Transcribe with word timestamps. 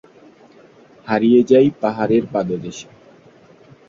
হারিয়ে 1.07 1.41
যাই 1.43 1.67
পাহাড়ের 1.81 2.23
পাদদেশে। 2.33 2.87